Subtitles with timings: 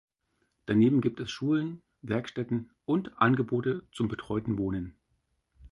[0.65, 4.95] Daneben gibt es Schulen, Werkstätten und Angebote zum betreuten Wohnen.